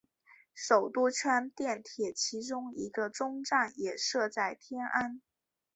[0.55, 5.21] 首都圈电铁其中一个终站也设在天安。